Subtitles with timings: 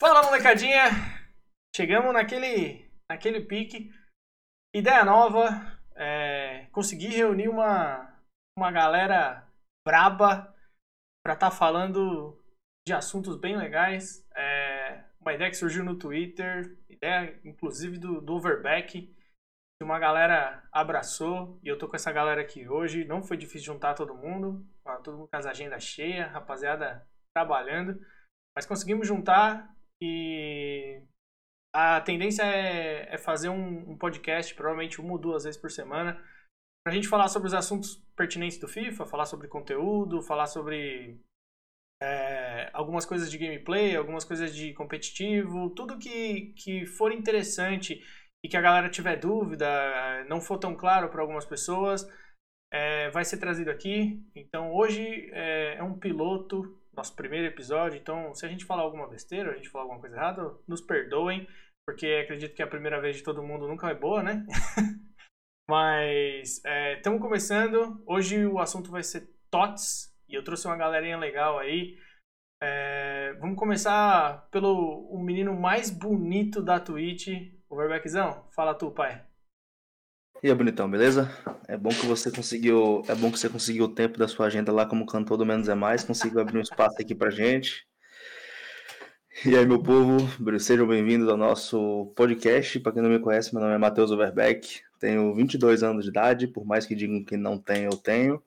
[0.00, 0.90] Fala molecadinha!
[1.74, 3.92] Chegamos naquele, naquele pique.
[4.74, 5.78] Ideia nova.
[5.94, 8.16] É, consegui reunir uma,
[8.56, 9.46] uma galera
[9.86, 10.54] braba
[11.24, 12.42] para estar tá falando
[12.86, 14.24] de assuntos bem legais.
[14.36, 19.14] É, uma ideia que surgiu no Twitter, ideia inclusive do, do Overback,
[19.78, 23.04] que uma galera abraçou e eu tô com essa galera aqui hoje.
[23.04, 24.66] Não foi difícil juntar todo mundo,
[25.04, 27.98] todo mundo com as agendas cheias, rapaziada trabalhando,
[28.56, 31.00] mas conseguimos juntar e
[31.72, 36.14] a tendência é, é fazer um, um, podcast, provavelmente uma ou duas vezes por semana,
[36.84, 41.20] para a gente falar sobre os assuntos pertinentes do FIFA, falar sobre conteúdo, falar sobre
[42.02, 48.02] é, algumas coisas de gameplay, algumas coisas de competitivo, tudo que, que for interessante
[48.44, 49.66] e que a galera tiver dúvida,
[50.28, 52.08] não for tão claro para algumas pessoas,
[52.72, 54.22] é, vai ser trazido aqui.
[54.34, 59.08] Então hoje é, é um piloto nosso primeiro episódio, então se a gente falar alguma
[59.08, 61.46] besteira, a gente falar alguma coisa errada, nos perdoem,
[61.86, 64.44] porque acredito que a primeira vez de todo mundo nunca é boa, né?
[65.70, 66.62] Mas
[66.96, 68.02] estamos é, começando.
[68.06, 71.96] Hoje o assunto vai ser TOTS e eu trouxe uma galerinha legal aí.
[72.60, 77.28] É, vamos começar pelo o menino mais bonito da Twitch,
[77.68, 78.44] o Verbeckzão.
[78.50, 79.22] Fala tu, pai.
[80.42, 81.30] E aí, bonitão, beleza?
[81.66, 84.72] É bom que você conseguiu, é bom que você conseguiu o tempo da sua agenda
[84.72, 87.86] lá como cantor do Menos é Mais, conseguiu abrir um espaço aqui pra gente.
[89.44, 90.18] E aí, meu povo,
[90.58, 92.78] sejam bem-vindos ao nosso podcast.
[92.80, 96.46] Para quem não me conhece, meu nome é Matheus Overbeck, tenho 22 anos de idade,
[96.46, 98.42] por mais que digam que não tenho, eu tenho.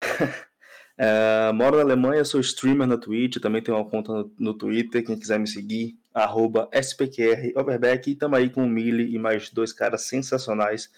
[0.96, 5.04] é, moro na Alemanha, sou streamer na Twitch, também tenho uma conta no, no Twitter,
[5.04, 9.50] quem quiser me seguir, arroba SPQR Overbeck, e estamos aí com o Mili e mais
[9.50, 10.92] dois caras sensacionais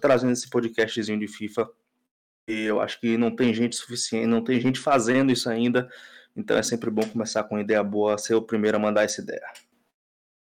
[0.00, 1.70] trazendo esse podcastzinho de FIFA.
[2.48, 5.90] E eu acho que não tem gente suficiente, não tem gente fazendo isso ainda,
[6.34, 9.20] então é sempre bom começar com uma ideia boa, ser o primeiro a mandar essa
[9.20, 9.46] ideia.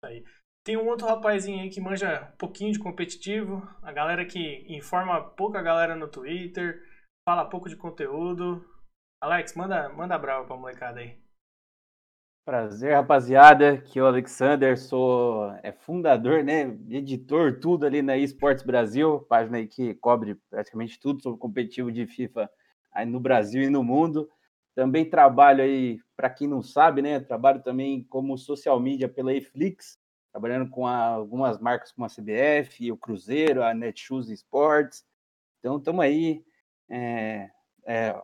[0.04, 0.24] Aí.
[0.64, 5.22] Tem um outro rapazinho aí que manja um pouquinho de competitivo, a galera que informa
[5.22, 6.82] pouca galera no Twitter,
[7.28, 8.64] fala pouco de conteúdo.
[9.22, 11.18] Alex, manda, manda brava pra molecada aí.
[12.44, 13.72] Prazer, rapaziada.
[13.72, 19.56] Aqui é o Alexander, sou é fundador, né, editor, tudo ali na Esportes Brasil, página
[19.56, 22.50] aí que cobre praticamente tudo sobre competitivo de FIFA
[22.92, 24.28] aí no Brasil e no mundo.
[24.74, 29.98] Também trabalho aí, para quem não sabe, né, trabalho também como social media pela Eflix,
[30.30, 35.02] trabalhando com a, algumas marcas como a CBF, o Cruzeiro, a Netshoes Sports.
[35.60, 36.44] Então, estamos aí.
[36.90, 37.48] É,
[37.86, 38.22] é,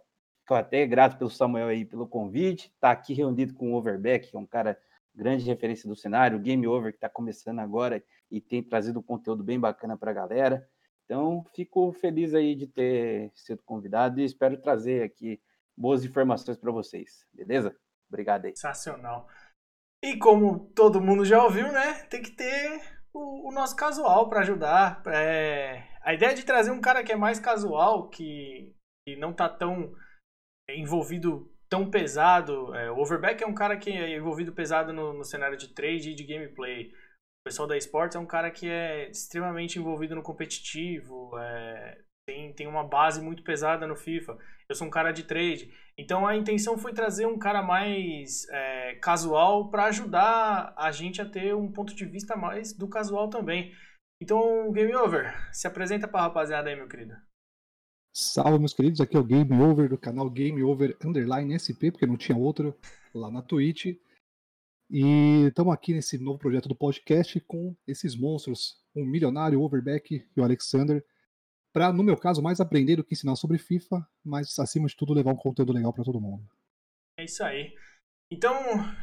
[0.51, 2.73] Fico até grato pelo Samuel aí pelo convite.
[2.75, 4.77] Está aqui reunido com o Overbeck, que é um cara
[5.15, 9.45] grande referência do cenário, Game Over que está começando agora e tem trazido um conteúdo
[9.45, 10.69] bem bacana para a galera.
[11.05, 15.41] Então, fico feliz aí de ter sido convidado e espero trazer aqui
[15.77, 17.73] boas informações para vocês, beleza?
[18.09, 18.57] Obrigado aí.
[18.57, 19.29] Sensacional.
[20.03, 22.03] E como todo mundo já ouviu, né?
[22.11, 22.83] Tem que ter
[23.13, 25.01] o, o nosso casual para ajudar.
[25.07, 25.85] É...
[26.03, 28.75] A ideia de trazer um cara que é mais casual, que,
[29.07, 29.95] que não tá tão
[30.77, 32.75] envolvido tão pesado.
[32.75, 36.11] É, o Overback é um cara que é envolvido pesado no, no, cenário de trade
[36.11, 36.89] e de gameplay.
[36.89, 41.99] O pessoal da esportes é um cara que é extremamente envolvido no competitivo, é,
[42.29, 44.37] tem, tem uma base muito pesada no FIFA.
[44.69, 45.73] Eu sou um cara de trade.
[45.97, 51.29] Então a intenção foi trazer um cara mais é, casual para ajudar a gente a
[51.29, 53.73] ter um ponto de vista mais do casual também.
[54.23, 57.15] Então, Game Over, se apresenta para a rapaziada aí, meu querido.
[58.13, 59.01] Salve, meus queridos.
[59.01, 62.77] Aqui é o Game Over do canal Game Over Underline SP, porque não tinha outro
[63.15, 63.97] lá na Twitch.
[64.91, 70.27] E estamos aqui nesse novo projeto do podcast com esses monstros, o milionário, o Overback
[70.37, 71.05] e o Alexander,
[71.73, 75.15] para, no meu caso, mais aprender do que ensinar sobre FIFA, mas acima de tudo
[75.15, 76.45] levar um conteúdo legal para todo mundo.
[77.17, 77.73] É isso aí.
[78.33, 78.53] Então,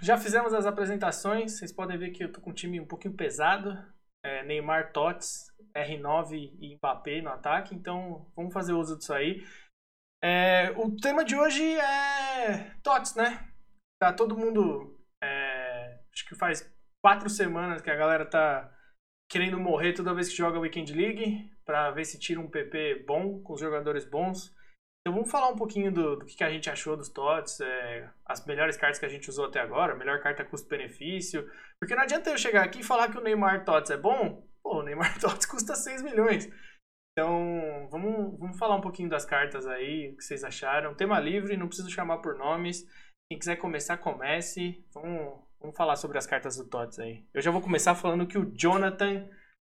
[0.02, 1.54] já fizemos as apresentações.
[1.54, 3.78] Vocês podem ver que eu tô com um time um pouquinho pesado.
[4.22, 5.47] É, Neymar, Tots,
[5.86, 9.46] R9 e Mbappé no ataque, então vamos fazer uso disso aí.
[10.24, 13.48] É, o tema de hoje é TOTS, né?
[14.02, 14.98] Tá todo mundo.
[15.24, 16.74] É, acho que faz
[17.04, 18.74] quatro semanas que a galera tá
[19.30, 23.42] querendo morrer toda vez que joga Weekend League para ver se tira um PP bom
[23.42, 24.56] com os jogadores bons.
[25.02, 28.46] Então vamos falar um pouquinho do, do que, a gente achou dos TOTS, é, as
[28.46, 31.50] melhores cartas que a gente usou até agora, melhor carta custo-benefício.
[31.80, 34.80] Porque não adianta eu chegar aqui e falar que o Neymar TOTS é bom Pô,
[34.80, 36.50] o Neymar Tots custa 6 milhões.
[37.14, 40.94] Então, vamos, vamos falar um pouquinho das cartas aí, o que vocês acharam.
[40.94, 42.86] Tema livre, não preciso chamar por nomes.
[43.30, 44.86] Quem quiser começar, comece.
[44.94, 47.26] Vamos, vamos falar sobre as cartas do Tots aí.
[47.34, 49.30] Eu já vou começar falando que o Jonathan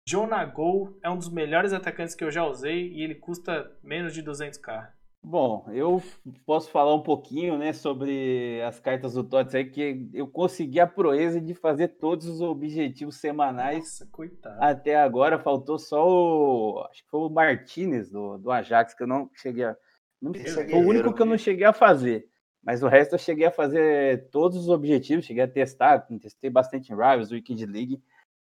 [0.09, 4.23] Jonagol é um dos melhores atacantes que eu já usei e ele custa menos de
[4.23, 4.91] 200k.
[5.31, 6.03] Bom, eu
[6.47, 10.87] posso falar um pouquinho, né, sobre as cartas do TOTS aí, que eu consegui a
[10.87, 14.57] proeza de fazer todos os objetivos semanais Nossa, coitado.
[14.59, 15.39] até agora.
[15.39, 19.65] Faltou só o, acho que foi o Martinez do, do Ajax, que eu não cheguei
[19.65, 19.77] a...
[20.19, 22.27] Não, foi o único que eu não cheguei a fazer.
[22.65, 26.91] Mas o resto eu cheguei a fazer todos os objetivos, cheguei a testar, testei bastante
[26.91, 28.03] em Rivals, Weekend League,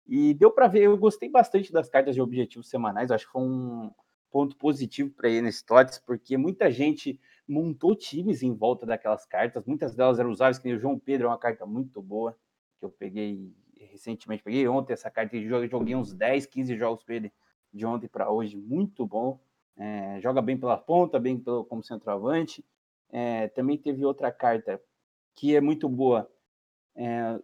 [0.07, 3.43] e deu para ver, eu gostei bastante das cartas de objetivos semanais, acho que foi
[3.43, 3.91] um
[4.31, 5.63] ponto positivo para ir nesse
[6.05, 10.77] porque muita gente montou times em volta daquelas cartas, muitas delas eram usáveis, que nem
[10.77, 12.37] o João Pedro é uma carta muito boa,
[12.79, 17.11] que eu peguei recentemente, peguei ontem essa carta e joguei uns 10, 15 jogos com
[17.11, 17.31] ele
[17.73, 19.39] de ontem para hoje, muito bom.
[19.77, 22.63] É, joga bem pela ponta, bem pelo, como centroavante.
[23.09, 24.81] É, também teve outra carta
[25.35, 26.29] que é muito boa.
[26.95, 27.39] É,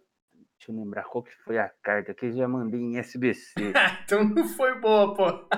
[0.56, 3.72] deixa eu lembrar qual que foi a carta que eu já mandei em SBC.
[4.04, 5.48] então não foi boa, pô.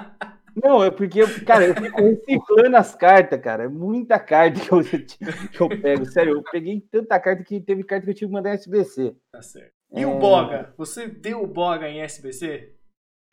[0.63, 3.65] Não, é porque, eu, cara, eu fico reciclando as cartas, cara.
[3.65, 4.81] É muita carta que eu,
[5.51, 6.05] que eu pego.
[6.07, 9.15] Sério, eu peguei tanta carta que teve carta que eu tive que mandar em SBC.
[9.33, 9.73] Tá certo.
[9.93, 10.07] E É.
[10.07, 10.73] o Boga?
[10.77, 12.75] Você deu o Boga em SBC?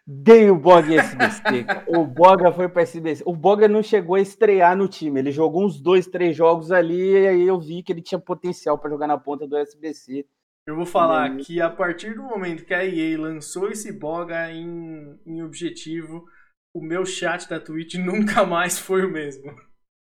[0.10, 1.66] Dei o Boga em SBC.
[1.88, 3.24] O Boga foi para SBC.
[3.26, 5.20] O Boga não chegou a estrear no time.
[5.20, 8.78] Ele jogou uns dois, três jogos ali e aí eu vi que ele tinha potencial
[8.78, 10.26] para jogar na ponta do SBC.
[10.66, 11.38] Eu vou falar aí?
[11.38, 16.26] que a partir do momento que a EA lançou esse Boga em, em objetivo,
[16.78, 19.56] o meu chat da Twitch nunca mais foi o mesmo.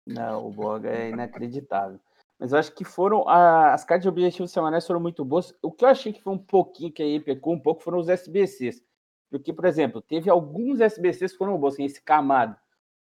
[0.05, 1.99] Não, o Boga é inacreditável.
[2.39, 3.27] Mas eu acho que foram.
[3.27, 5.53] a- as cartas de objetivos semanais foram muito boas.
[5.61, 8.07] O que eu achei que foi um pouquinho, que aí pecou um pouco, foram os
[8.09, 8.81] SBCs.
[9.29, 12.55] Porque, por exemplo, teve alguns SBCs que foram bons, assim, esse Camado,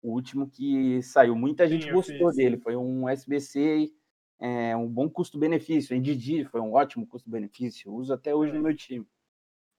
[0.02, 1.36] o último que saiu.
[1.36, 2.36] Muita gente Sim, gostou fiz.
[2.38, 2.58] dele.
[2.58, 3.92] Foi um SBC,
[4.40, 6.00] é, um bom custo-benefício.
[6.00, 7.92] Didi foi um ótimo custo-benefício.
[7.94, 9.06] Uso até hoje no meu time.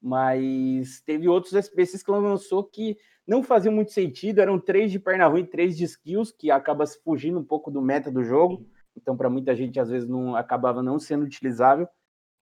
[0.06, 4.38] Mas teve outros SBCs que lançou que não faziam muito sentido.
[4.40, 7.80] Eram três de perna ruim, três de skills, que acaba se fugindo um pouco do
[7.80, 8.66] meta do jogo.
[8.94, 11.88] Então, para muita gente, às vezes, não acabava não sendo utilizável.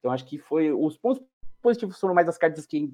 [0.01, 0.73] Então, acho que foi.
[0.73, 1.23] Os pontos
[1.63, 2.93] positivos foram mais as cartas que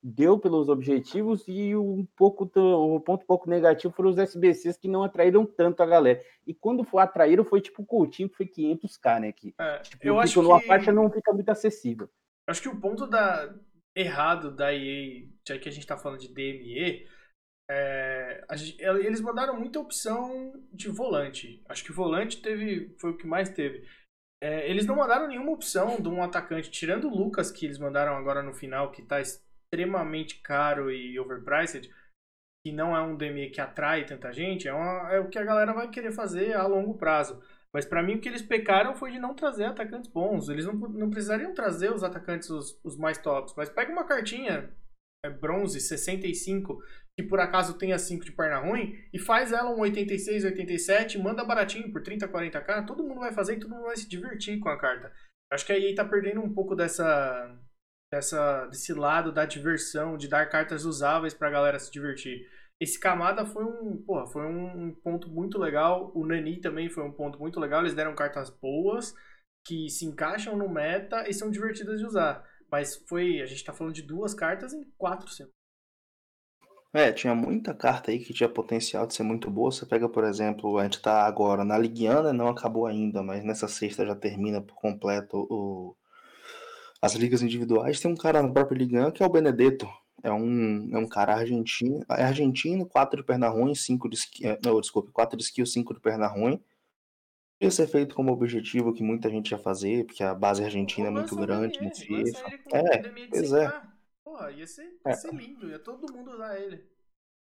[0.00, 5.02] deu pelos objetivos, e um pouco o ponto pouco negativo foram os SBCs que não
[5.02, 6.22] atraíram tanto a galera.
[6.46, 9.32] E quando for atraíram, foi tipo o Coutinho, que foi 500k, né?
[9.32, 12.08] Que É, tipo, eu fica acho numa que, faixa não fica muito acessível.
[12.46, 13.52] acho que o ponto da,
[13.94, 17.08] errado da EA, já que a gente tá falando de DME,
[17.70, 21.62] é, gente- eles mandaram muita opção de volante.
[21.68, 23.86] Acho que o volante teve, foi o que mais teve.
[24.42, 28.16] É, eles não mandaram nenhuma opção de um atacante, tirando o Lucas, que eles mandaram
[28.16, 31.88] agora no final, que tá extremamente caro e overpriced,
[32.64, 35.44] que não é um DME que atrai tanta gente, é, uma- é o que a
[35.44, 37.42] galera vai querer fazer a longo prazo.
[37.74, 40.48] Mas pra mim o que eles pecaram foi de não trazer atacantes bons.
[40.48, 43.54] Eles não, não precisariam trazer os atacantes os, os mais tops.
[43.56, 44.70] Mas pega uma cartinha
[45.24, 46.82] é, bronze 65,
[47.18, 51.44] que por acaso tenha 5 de perna ruim, e faz ela um 86, 87, manda
[51.44, 54.68] baratinho por 30, 40k, todo mundo vai fazer e todo mundo vai se divertir com
[54.68, 55.12] a carta.
[55.52, 57.58] Acho que a EA tá perdendo um pouco dessa,
[58.12, 62.48] dessa desse lado da diversão, de dar cartas usáveis pra galera se divertir.
[62.80, 66.10] Esse Kamada foi um, porra, foi um ponto muito legal.
[66.14, 67.80] O Nani também foi um ponto muito legal.
[67.80, 69.14] Eles deram cartas boas
[69.64, 72.42] que se encaixam no meta e são divertidas de usar.
[72.72, 75.54] Mas foi, a gente tá falando de duas cartas em quatro semanas.
[76.92, 79.70] É, tinha muita carta aí que tinha potencial de ser muito boa.
[79.70, 83.68] Você pega, por exemplo, a gente tá agora na Liguiana, não acabou ainda, mas nessa
[83.68, 85.96] sexta já termina por completo o...
[87.02, 88.00] as ligas individuais.
[88.00, 89.86] Tem um cara na própria Liguiana que é o Benedetto.
[90.22, 94.58] É um, é um cara argentino, é argentino, 4 de perna ruim, 5 de skill,
[94.64, 96.62] não, desculpe, 4 de skill, 5 de perna ruim.
[97.60, 101.10] Ia ser feito como objetivo que muita gente ia fazer, porque a base argentina é
[101.10, 102.14] muito grande FIFA.
[102.14, 103.82] ele com É, pois 100k.
[104.24, 105.12] Porra, ia ser, ia É.
[105.12, 106.84] ser lindo, ia todo mundo usar ele.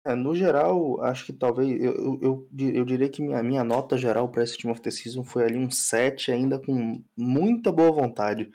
[0.07, 4.29] É, no geral, acho que talvez eu, eu, eu diria que minha, minha nota geral
[4.29, 8.51] para esse Team of the Season foi ali um 7, ainda com muita boa vontade.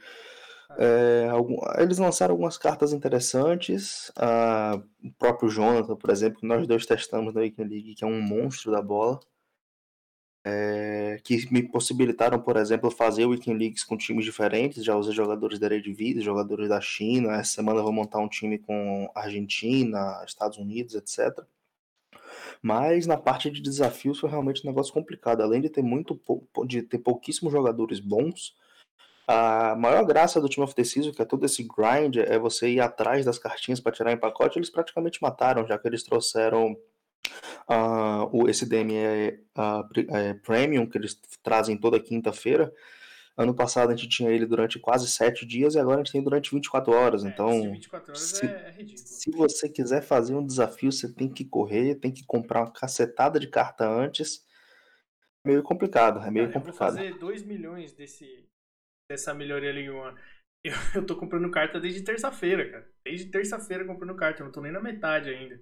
[0.77, 6.65] É, algum- eles lançaram algumas cartas interessantes, ah, o próprio Jonathan, por exemplo, que nós
[6.67, 9.19] dois testamos na Weekend League, que é um monstro da bola,
[10.45, 14.83] é, que me possibilitaram, por exemplo, fazer Weekend Leagues com times diferentes.
[14.83, 17.33] Já usei jogadores da Eredivisie, jogadores da China.
[17.35, 21.43] Essa semana eu vou montar um time com Argentina, Estados Unidos, etc.
[22.61, 25.41] Mas na parte de desafios foi realmente um negócio complicado.
[25.41, 26.19] Além de ter muito
[26.65, 28.55] de ter pouquíssimos jogadores bons,
[29.31, 32.69] a maior graça do Team of the Season, que é todo esse grind, é você
[32.69, 34.57] ir atrás das cartinhas para tirar em pacote.
[34.57, 36.75] Eles praticamente mataram, já que eles trouxeram
[37.67, 42.73] ah, o, esse DME ah, pre- é, Premium, que eles trazem toda quinta-feira.
[43.37, 46.21] Ano passado a gente tinha ele durante quase 7 dias e agora a gente tem
[46.23, 47.23] durante 24 horas.
[47.23, 49.05] É, Então, 24 horas se- é, é ridículo.
[49.07, 53.39] se você quiser fazer um desafio, você tem que correr, tem que comprar uma cacetada
[53.39, 54.43] de carta antes.
[55.45, 56.95] meio complicado, é meio Cara, eu vou complicado.
[56.97, 58.45] fazer 2 milhões desse,
[59.09, 60.17] dessa melhoria One.
[60.63, 62.91] Eu, eu tô comprando carta desde terça-feira, cara.
[63.03, 65.59] Desde terça-feira comprando carta, eu não tô nem na metade ainda.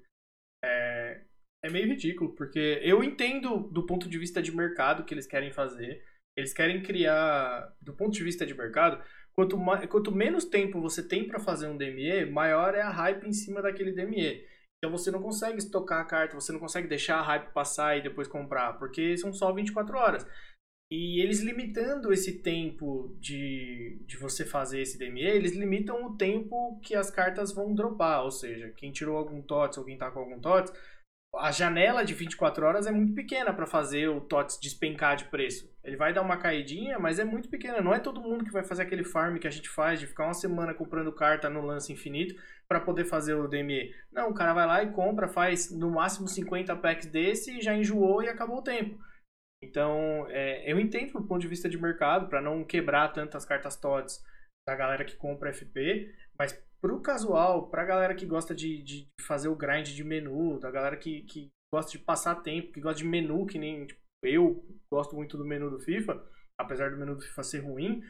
[0.64, 1.22] É,
[1.64, 5.52] é meio ridículo, porque eu entendo do ponto de vista de mercado que eles querem
[5.52, 6.04] fazer.
[6.36, 11.08] Eles querem criar, do ponto de vista de mercado, quanto, ma- quanto menos tempo você
[11.08, 14.46] tem pra fazer um DME, maior é a hype em cima daquele DME.
[14.78, 18.04] Então você não consegue estocar a carta, você não consegue deixar a hype passar e
[18.04, 20.24] depois comprar, porque são só 24 horas.
[20.90, 26.80] E eles limitando esse tempo de, de você fazer esse DME, eles limitam o tempo
[26.82, 28.24] que as cartas vão dropar.
[28.24, 30.72] Ou seja, quem tirou algum TOTS ou quem tá com algum TOTS,
[31.36, 35.70] a janela de 24 horas é muito pequena para fazer o TOTS despencar de preço.
[35.84, 37.82] Ele vai dar uma caidinha, mas é muito pequena.
[37.82, 40.24] Não é todo mundo que vai fazer aquele farm que a gente faz de ficar
[40.24, 42.34] uma semana comprando carta no lance infinito
[42.66, 43.94] para poder fazer o DME.
[44.12, 47.76] Não, o cara vai lá e compra, faz no máximo 50 packs desse e já
[47.76, 48.98] enjoou e acabou o tempo.
[49.64, 53.76] Então, é, eu entendo do ponto de vista de mercado, para não quebrar tantas cartas
[53.76, 54.24] TOTS
[54.68, 59.48] da galera que compra FP, mas pro casual, pra galera que gosta de, de fazer
[59.48, 63.08] o grind de menu, da galera que, que gosta de passar tempo, que gosta de
[63.08, 66.24] menu, que nem tipo, eu gosto muito do menu do FIFA,
[66.60, 68.02] apesar do menu do FIFA ser ruim,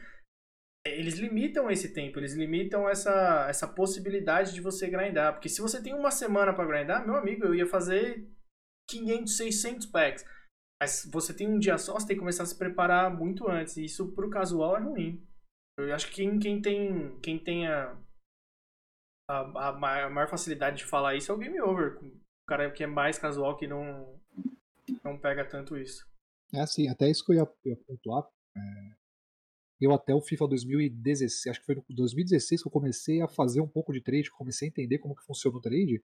[0.86, 5.34] eles limitam esse tempo, eles limitam essa, essa possibilidade de você grindar.
[5.34, 8.26] Porque se você tem uma semana para grindar, meu amigo, eu ia fazer
[8.88, 10.24] 500, 600 packs.
[10.80, 13.76] Mas você tem um dia só, você tem que começar a se preparar muito antes.
[13.76, 15.26] E isso pro casual é ruim.
[15.78, 17.96] Eu acho que quem, tem, quem tem a,
[19.28, 21.98] a, a maior facilidade de falar isso é o Game Over.
[22.02, 24.20] O cara que é mais casual que não,
[25.04, 26.06] não pega tanto isso.
[26.52, 28.28] É assim, até isso que eu ia, ia pontuar.
[28.56, 28.98] é,
[29.80, 33.60] eu até o FIFA 2016, acho que foi no 2016 que eu comecei a fazer
[33.60, 36.02] um pouco de trade, comecei a entender como que funciona o trade.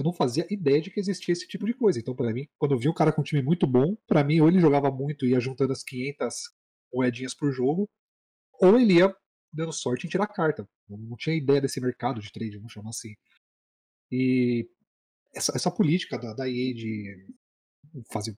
[0.00, 1.98] Eu não fazia ideia de que existia esse tipo de coisa.
[1.98, 4.40] Então, pra mim, quando eu vi um cara com um time muito bom, pra mim,
[4.40, 6.34] ou ele jogava muito e ia juntando as 500
[6.92, 7.88] moedinhas por jogo,
[8.60, 9.14] ou ele ia
[9.52, 10.66] dando sorte em tirar carta.
[10.88, 13.14] Eu não tinha ideia desse mercado de trade, vamos chamar assim.
[14.10, 14.66] E
[15.34, 17.26] essa, essa política da, da EA de
[18.10, 18.34] fazer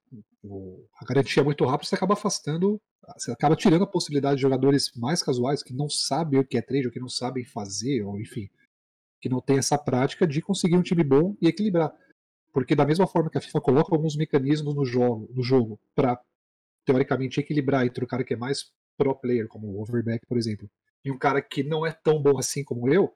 [1.00, 2.80] a garantia muito rápido, você acaba afastando,
[3.16, 6.62] você acaba tirando a possibilidade de jogadores mais casuais que não sabem o que é
[6.62, 8.48] trade, ou que não sabem fazer, ou enfim,
[9.22, 11.94] que não tem essa prática de conseguir um time bom e equilibrar.
[12.52, 16.20] Porque da mesma forma que a FIFA coloca alguns mecanismos no jogo, no jogo para
[16.84, 20.68] teoricamente equilibrar entre o cara que é mais pro player, como o Overback, por exemplo,
[21.04, 23.14] e um cara que não é tão bom assim como eu,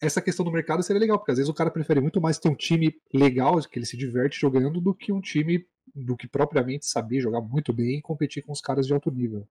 [0.00, 2.48] essa questão do mercado seria legal, porque às vezes o cara prefere muito mais ter
[2.48, 6.86] um time legal, que ele se diverte jogando, do que um time do que propriamente
[6.86, 9.46] saber jogar muito bem e competir com os caras de alto nível.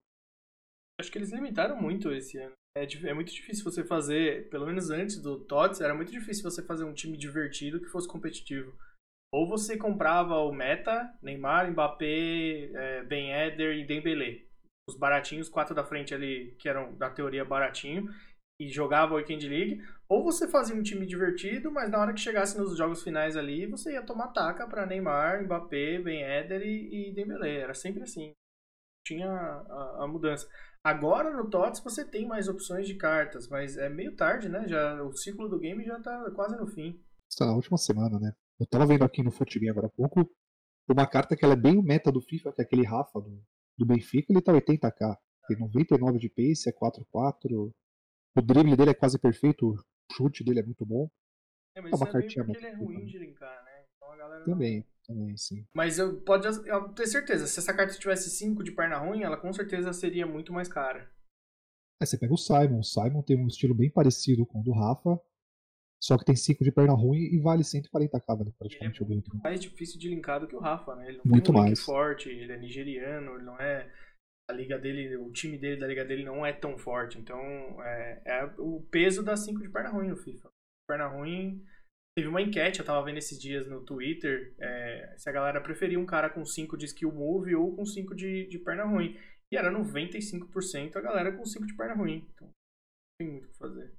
[1.00, 2.54] Acho que eles limitaram muito esse ano.
[2.78, 6.62] É, é muito difícil você fazer, pelo menos antes do TOTS, era muito difícil você
[6.62, 8.74] fazer um time divertido que fosse competitivo.
[9.34, 14.44] Ou você comprava o meta, Neymar, Mbappé, é, Ben Eder e Dembélé.
[14.88, 18.08] Os baratinhos, quatro da frente ali, que eram da teoria baratinho,
[18.60, 19.82] e jogava o Weekend League.
[20.08, 23.66] Ou você fazia um time divertido, mas na hora que chegasse nos jogos finais ali,
[23.66, 27.60] você ia tomar taca pra Neymar, Mbappé, Ben Eder e, e.
[27.60, 28.32] Era sempre assim.
[29.06, 30.50] Tinha a, a mudança.
[30.88, 34.66] Agora no TOTS você tem mais opções de cartas, mas é meio tarde, né?
[34.70, 36.98] Já, o ciclo do game já tá quase no fim.
[37.30, 38.32] Essa última semana, né?
[38.58, 40.32] Eu tava vendo aqui no Futebol agora há pouco
[40.88, 43.44] uma carta que ela é bem o meta do FIFA, que é aquele Rafa do,
[43.78, 45.18] do Benfica, ele tá 80k.
[45.50, 47.74] Tem 99 de pace, é 4-4.
[48.38, 49.76] O drible dele é quase perfeito, o
[50.14, 51.10] chute dele é muito bom.
[51.76, 53.67] É, mas É uma isso é cartinha porque ele é ruim de linkar, né?
[54.18, 55.66] Galera Também, também, sim.
[55.74, 59.38] Mas eu pode eu ter certeza, se essa carta tivesse 5 de perna ruim, ela
[59.38, 61.10] com certeza seria muito mais cara.
[62.00, 62.80] Aí você pega o Simon.
[62.80, 65.20] O Simon tem um estilo bem parecido com o do Rafa,
[66.00, 69.42] só que tem 5 de perna ruim e vale 140k, vale praticamente o é dobro.
[69.44, 71.08] Mais difícil de linkar do que o Rafa, né?
[71.08, 71.80] Ele não Muito tem um mais.
[71.82, 73.92] forte, ele é nigeriano, ele não é.
[74.50, 77.18] A liga dele, o time dele da liga dele não é tão forte.
[77.18, 77.40] Então
[77.84, 80.50] é, é o peso das 5 de perna ruim no FIFA.
[80.88, 81.66] Perna ruim.
[82.18, 86.00] Teve uma enquete, eu tava vendo esses dias no Twitter, é, se a galera preferia
[86.00, 89.16] um cara com 5 de skill move ou com 5 de, de perna ruim.
[89.52, 92.28] E era 95% a galera com 5 de perna ruim.
[92.34, 92.54] Então não
[93.20, 93.94] tem muito o que fazer.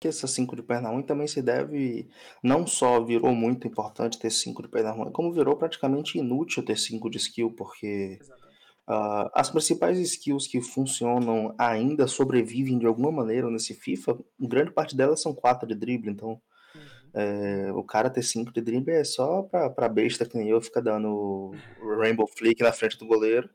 [0.00, 2.10] que essa 5 de perna ruim também se deve.
[2.42, 6.76] Não só virou muito importante ter 5 de perna ruim, como virou praticamente inútil ter
[6.76, 8.18] 5 de skill, porque
[8.88, 14.96] ah, as principais skills que funcionam ainda sobrevivem de alguma maneira nesse FIFA, grande parte
[14.96, 16.42] delas são 4 de drible, então.
[17.14, 20.60] É, o cara ter 5 de drible é só pra, pra besta que nem eu
[20.60, 21.52] ficar dando
[21.98, 23.48] Rainbow Flick na frente do goleiro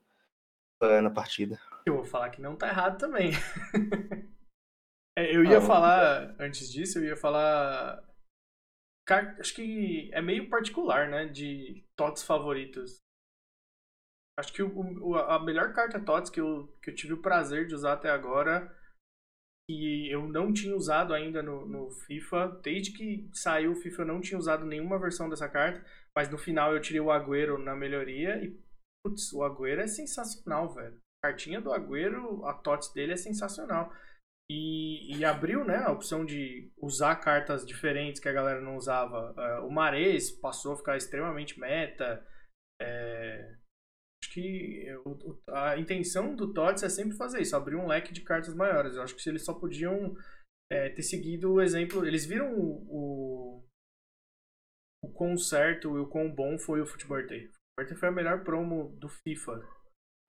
[0.82, 1.60] é, na partida.
[1.86, 3.32] Eu vou falar que não tá errado também.
[5.18, 8.04] É, eu ia Ah, falar, antes disso, eu ia falar.
[9.40, 11.26] Acho que é meio particular, né?
[11.26, 12.98] De TOTS favoritos.
[14.38, 17.74] Acho que o, a melhor carta TOTS que eu, que eu tive o prazer de
[17.76, 18.70] usar até agora,
[19.68, 24.08] que eu não tinha usado ainda no, no FIFA, desde que saiu o FIFA eu
[24.08, 25.84] não tinha usado nenhuma versão dessa carta,
[26.16, 28.58] mas no final eu tirei o Agüero na melhoria e,
[29.04, 30.98] putz, o Agüero é sensacional, velho.
[31.24, 33.92] A cartinha do Agüero, a TOTS dele é sensacional.
[34.50, 39.34] E, e, abriu né, a opção de usar cartas diferentes que a galera não usava.
[39.34, 42.24] Uh, o Mares passou a ficar extremamente meta.
[42.80, 43.56] É,
[44.36, 44.86] que
[45.48, 48.96] a intenção do TOTS é sempre fazer isso, abrir um leque de cartas maiores.
[48.96, 50.14] Eu acho que se eles só podiam
[50.70, 52.06] é, ter seguido o exemplo.
[52.06, 53.66] Eles viram o, o,
[55.06, 56.86] o quão certo e o quão bom foi o
[57.28, 57.48] Day.
[57.48, 59.66] O Football foi a melhor promo do FIFA.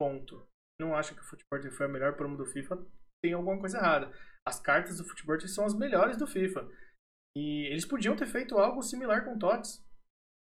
[0.00, 0.46] Ponto.
[0.80, 2.86] Não acho que o Football foi a melhor promo do FIFA
[3.22, 4.12] tem alguma coisa errada.
[4.46, 6.68] As cartas do futebol são as melhores do FIFA.
[7.36, 9.84] E eles podiam ter feito algo similar com TOTS,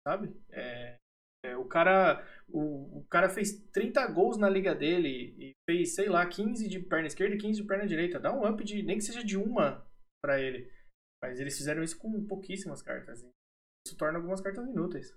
[0.06, 0.36] sabe?
[0.52, 0.98] É,
[1.46, 6.10] é, o, cara, o, o cara fez 30 gols na liga dele e fez, sei
[6.10, 8.20] lá, 15 de perna esquerda e 15 de perna direita.
[8.20, 9.86] Dá um up de, nem que seja de uma
[10.24, 10.72] para ele.
[11.22, 13.24] Mas eles fizeram isso com pouquíssimas cartas.
[13.88, 15.16] Isso torna algumas cartas inúteis.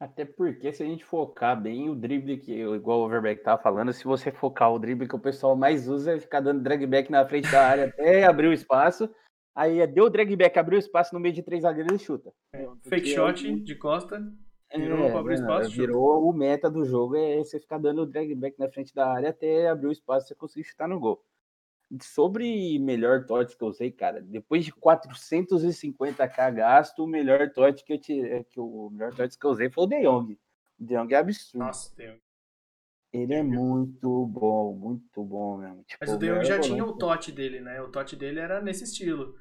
[0.00, 3.92] Até porque se a gente focar bem o drible que, igual o Overbeck tava falando,
[3.92, 7.10] se você focar o drible que o pessoal mais usa é ficar dando drag back
[7.10, 9.12] na frente da área até abrir o espaço.
[9.56, 12.04] Aí é, deu o drag back, abriu o espaço no meio de três zagueiros e
[12.04, 12.32] chuta.
[12.54, 14.22] É, fake shot é, de costa,
[14.76, 15.70] virou é, abrir espaço.
[15.70, 19.10] Virou o meta do jogo, é você ficar dando o drag back na frente da
[19.10, 21.24] área até abrir o espaço e você conseguir chutar no gol.
[22.02, 27.94] Sobre melhor TOTS que eu usei, cara, depois de 450k gasto, o melhor TOTS que
[27.94, 30.38] eu tirei, que o melhor TOTS que eu usei foi o De Jong.
[30.78, 31.64] O De Jong é absurdo.
[31.64, 32.20] Nossa, De Jong.
[33.10, 35.82] Ele é muito bom, muito bom mesmo.
[35.84, 37.80] Tipo, Mas o De Jong já tinha o TOT dele, né?
[37.80, 39.34] O TOT dele era nesse estilo.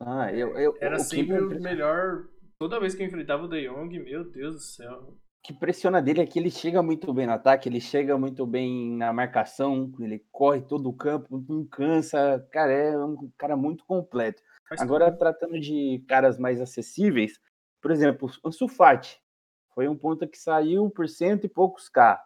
[0.00, 2.28] Ah, eu, eu era o sempre o melhor.
[2.58, 6.22] Toda vez que eu enfrentava o De Jong, meu Deus do céu que pressiona dele
[6.22, 10.24] é que ele chega muito bem no ataque, ele chega muito bem na marcação, ele
[10.32, 14.42] corre todo o campo, não cansa, cara, é um cara muito completo.
[14.78, 17.38] Agora, tratando de caras mais acessíveis,
[17.82, 19.20] por exemplo, o Sufati
[19.74, 22.18] foi um ponto que saiu por cento e poucos K.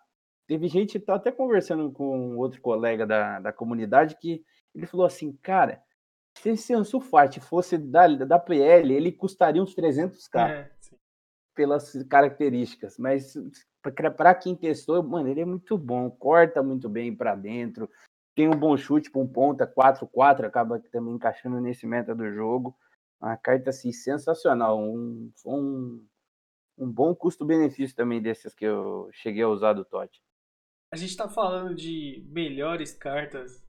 [0.47, 5.33] Teve gente, tá até conversando com outro colega da, da comunidade, que ele falou assim,
[5.43, 5.83] cara,
[6.39, 10.49] se esse Ansu Fati fosse da, da PL, ele custaria uns 300k.
[10.49, 10.71] É,
[11.55, 13.35] pelas características, mas
[13.83, 17.91] para quem testou, mano, ele é muito bom, corta muito bem para dentro,
[18.37, 22.79] tem um bom chute para um ponta 4-4, acaba também encaixando nesse meta do jogo.
[23.21, 26.07] Uma carta assim sensacional, um, um,
[26.79, 30.23] um bom custo-benefício também desses que eu cheguei a usar do Totti.
[30.93, 33.67] A gente tá falando de melhores cartas.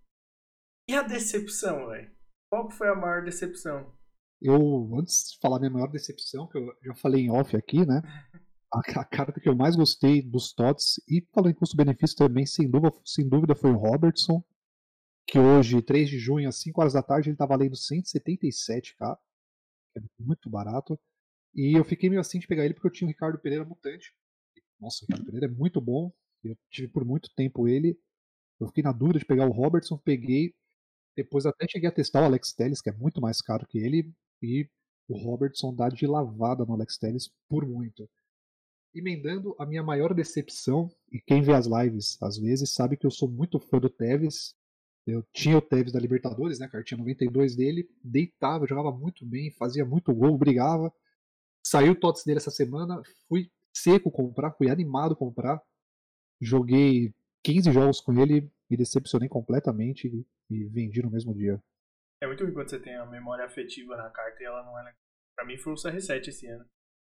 [0.88, 2.19] E a decepção, velho?
[2.50, 3.94] Qual foi a maior decepção?
[4.42, 8.02] Eu, antes de falar minha maior decepção, que eu já falei em off aqui, né?
[8.72, 12.70] A, a carta que eu mais gostei dos TOTS, e falando em custo-benefício também, sem
[12.70, 14.44] dúvida, sem dúvida, foi o Robertson,
[15.28, 19.18] que hoje, 3 de junho, às 5 horas da tarde, ele tá valendo 177k,
[19.92, 21.00] que é muito barato.
[21.56, 24.14] E eu fiquei meio assim de pegar ele porque eu tinha o Ricardo Pereira Mutante.
[24.80, 26.12] Nossa, o Ricardo Pereira é muito bom.
[26.44, 28.00] Eu tive por muito tempo ele.
[28.60, 30.54] Eu fiquei na dúvida de pegar o Robertson, peguei.
[31.20, 34.10] Depois até cheguei a testar o Alex Telles, que é muito mais caro que ele
[34.42, 34.66] e
[35.06, 38.10] o Robertson dá de lavada no Alex Telles por muito.
[38.96, 43.12] Emendando a minha maior decepção, e quem vê as lives às vezes sabe que eu
[43.12, 44.56] sou muito fã do Tevez.
[45.06, 46.86] Eu tinha o Tevez da Libertadores, né, cara?
[46.86, 50.90] Tinha 92 dele, deitava, jogava muito bem, fazia muito gol, brigava.
[51.62, 55.62] Saiu o TOTS dele essa semana, fui seco comprar, fui animado comprar.
[56.40, 61.62] Joguei 15 jogos com ele, me decepcionei completamente e vendi no mesmo dia.
[62.22, 64.84] É muito ruim quando você tem a memória afetiva na carta e ela não é
[64.84, 65.00] legal.
[65.36, 66.66] Pra mim foi o CR7 esse ano.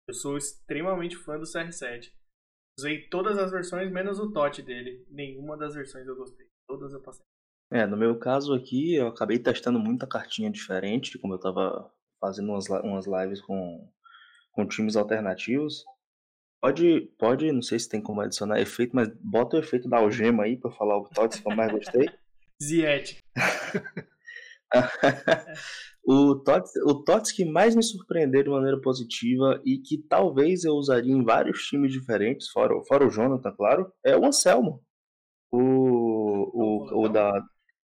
[0.06, 2.12] Eu sou extremamente fã do CR7.
[2.78, 5.06] Usei todas as versões, menos o TOT dele.
[5.10, 6.46] Nenhuma das versões eu gostei.
[6.66, 7.24] Todas eu passei.
[7.70, 12.50] É, no meu caso aqui, eu acabei testando muita cartinha diferente, como eu tava fazendo
[12.50, 13.92] umas, umas lives com,
[14.52, 15.84] com times alternativos.
[16.60, 20.44] Pode, pode, não sei se tem como adicionar efeito, mas bota o efeito da algema
[20.44, 22.10] aí pra falar o TOTS que eu mais gostei.
[22.60, 23.18] Ziet.
[26.04, 30.74] o, TOTS, o TOTS que mais me surpreendeu de maneira positiva e que talvez eu
[30.74, 34.82] usaria em vários times diferentes, fora, fora o Jonathan, claro, é o Anselmo.
[35.52, 37.32] O, o, o da,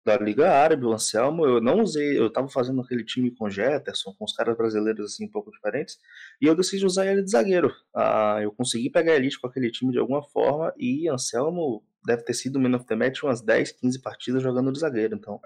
[0.07, 4.15] da Liga Árabe, o Anselmo, eu não usei, eu tava fazendo aquele time com Jetterson,
[4.17, 5.99] com os caras brasileiros assim um pouco diferentes,
[6.41, 7.75] e eu decidi usar ele de zagueiro.
[7.93, 12.23] Ah, eu consegui pegar a elite com aquele time de alguma forma, e Anselmo deve
[12.23, 15.41] ter sido o Man of the Match umas 10, 15 partidas jogando de zagueiro, então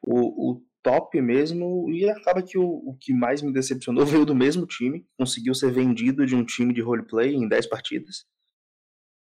[0.00, 4.36] o, o top mesmo, e acaba que o, o, que mais me decepcionou veio do
[4.36, 8.24] mesmo time, conseguiu ser vendido de um time de roleplay em 10 partidas.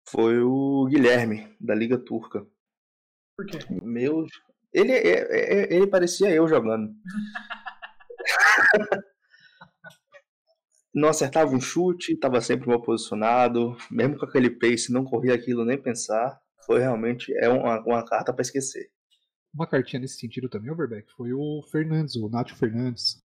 [0.08, 2.46] Foi o Guilherme, da Liga Turca.
[3.36, 3.58] Por quê?
[3.82, 4.28] Meu.
[4.74, 6.92] Ele, é- é- é- ele parecia eu jogando.
[10.94, 15.64] Não acertava um chute, estava sempre mal posicionado, mesmo com aquele pace, não corria aquilo
[15.64, 16.40] nem pensar.
[16.66, 18.90] Foi realmente é uma, uma carta para esquecer.
[19.54, 23.22] Uma cartinha nesse sentido também, Overbeck, foi o Fernandes, o Nacho Fernandes,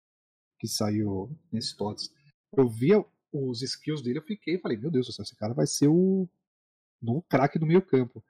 [0.59, 2.09] que saiu nesse TOTS.
[2.57, 5.53] Eu via os skills dele, eu fiquei e falei, meu Deus do céu, esse cara
[5.53, 6.27] vai ser o
[7.01, 8.23] novo craque do meio campo.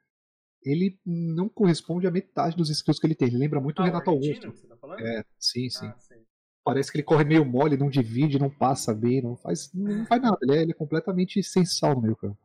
[0.64, 3.28] Ele não corresponde à metade dos skills que ele tem.
[3.28, 4.52] Ele lembra muito Ah, o Renato Augusto.
[4.52, 5.00] que você tá falando?
[5.00, 5.88] É, sim, sim.
[5.88, 6.22] Ah, sim.
[6.64, 10.22] Parece que ele corre meio mole, não divide, não passa bem, não faz, não faz
[10.22, 10.38] nada.
[10.44, 12.38] Ele é, ele é completamente sem sal no meio campo.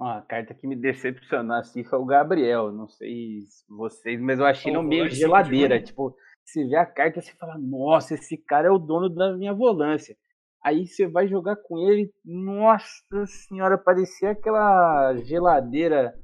[0.00, 2.72] Uma carta que me decepcionou assim foi o Gabriel.
[2.72, 5.80] Não sei se vocês, mas eu achei no meio geladeira.
[5.80, 9.36] Tipo, você vê a carta e você fala, nossa, esse cara é o dono da
[9.36, 10.16] minha volância.
[10.64, 16.14] Aí você vai jogar com ele, nossa senhora, parecia aquela geladeira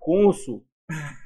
[0.00, 0.64] Consul.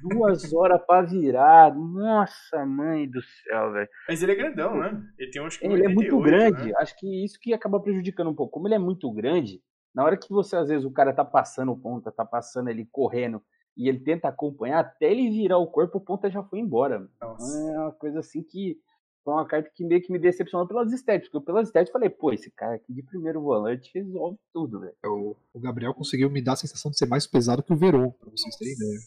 [0.02, 1.74] Duas horas pra virar.
[1.74, 3.88] Nossa, mãe do céu, velho.
[4.08, 5.02] Mas ele é grandão, né?
[5.18, 6.72] Ele tem acho que Ele é muito 88, grande.
[6.72, 6.78] né?
[6.78, 8.52] Acho que isso que acaba prejudicando um pouco.
[8.52, 9.62] Como ele é muito grande,
[9.94, 12.88] na hora que você, às vezes, o cara tá passando o ponta, tá passando ele
[12.90, 13.42] correndo,
[13.76, 17.08] e ele tenta acompanhar, até ele virar o corpo, o ponta já foi embora.
[17.20, 17.70] Nossa.
[17.70, 18.78] É uma coisa assim que
[19.22, 21.28] foi uma carta que meio que me decepcionou pelas estéticas.
[21.28, 24.94] Porque eu, pelas estéticas, falei, pô, esse cara aqui de primeiro volante resolve tudo, velho.
[25.04, 28.10] O, o Gabriel conseguiu me dar a sensação de ser mais pesado que o Verón,
[28.10, 28.98] pra vocês terem ideia.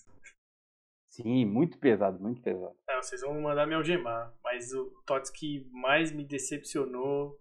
[1.14, 2.74] Sim, muito pesado, muito pesado.
[2.90, 7.40] É, vocês vão mandar me algemar, mas o Tots que mais me decepcionou,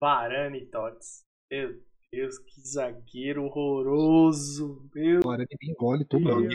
[0.00, 1.24] Varane Tots.
[1.48, 4.90] Meu Deus, que zagueiro horroroso.
[4.92, 6.48] Meu Agora ele me engole todo mundo.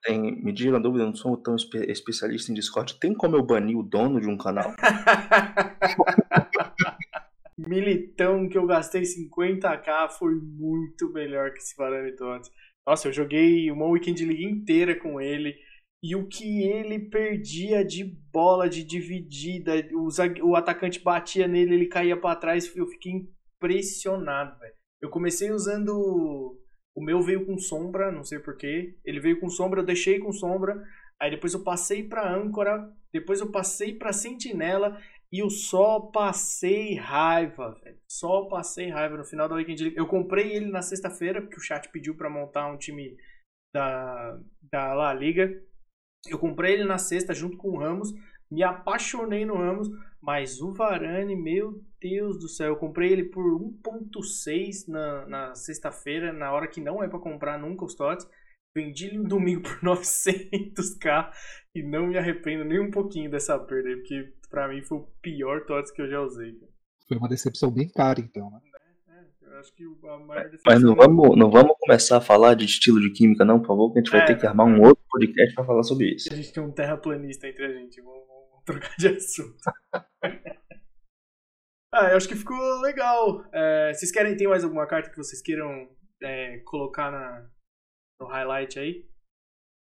[0.00, 2.98] Tem, me diga uma dúvida, eu não sou tão espe- especialista em Discord.
[2.98, 4.72] Tem como eu banir o dono de um canal?
[7.58, 12.50] Militão que eu gastei 50k foi muito melhor que esse Varane Tots.
[12.86, 15.54] Nossa, eu joguei uma Weekend League inteira com ele.
[16.02, 20.08] E o que ele perdia de bola, de dividida, o,
[20.48, 22.74] o atacante batia nele, ele caía pra trás.
[22.76, 23.12] Eu fiquei
[23.56, 24.74] impressionado, velho.
[25.00, 26.58] Eu comecei usando.
[26.94, 28.96] O meu veio com sombra, não sei porquê.
[29.04, 30.82] Ele veio com sombra, eu deixei com sombra.
[31.20, 32.90] Aí depois eu passei pra âncora.
[33.12, 34.98] Depois eu passei pra sentinela.
[35.32, 37.98] E eu só passei raiva, velho.
[38.06, 39.98] Só passei raiva no final da Weekend League.
[39.98, 43.16] Eu comprei ele na sexta-feira, porque o chat pediu pra montar um time
[43.74, 44.38] da,
[44.70, 45.50] da La Liga.
[46.28, 48.12] Eu comprei ele na sexta junto com o Ramos.
[48.50, 49.88] Me apaixonei no Ramos.
[50.20, 52.68] Mas o Varane, meu Deus do céu.
[52.68, 57.58] Eu comprei ele por 1.6 na, na sexta-feira, na hora que não é pra comprar
[57.58, 58.28] nunca os TOTS.
[58.74, 61.30] Vendi ele no domingo por 900k
[61.74, 65.06] e não me arrependo nem um pouquinho dessa perda aí, porque pra mim foi o
[65.20, 66.52] pior TOTS que eu já usei.
[66.58, 66.72] cara.
[67.08, 68.60] Foi uma decepção bem cara, então, né?
[69.08, 72.54] É, eu acho que a maior Mas não decepção- vamos, não vamos começar a falar
[72.54, 74.24] de estilo de química, não, por favor, que a gente vai É.
[74.26, 76.32] ter que armar um outro podcast pra falar sobre isso.
[76.32, 78.00] A gente tem um terraplanista entre a gente.
[78.00, 79.56] Vamos, vamos trocar de assunto.
[81.92, 83.44] ah, eu acho que ficou legal.
[83.52, 85.90] É, vocês querem, tem mais alguma carta que vocês queiram
[86.22, 87.46] é, colocar na,
[88.22, 89.04] no highlight aí?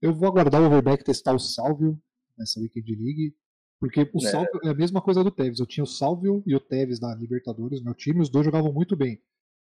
[0.01, 2.01] Eu vou aguardar o Overback testar o Salvio
[2.37, 3.35] nessa Weekend League.
[3.81, 4.31] Porque o É.
[4.31, 5.61] Salvio é a mesma coisa do Tevez.
[5.61, 8.97] Eu tinha o Salvio e o Tevez na Libertadores, meu time, os dois jogavam muito
[8.97, 9.21] bem.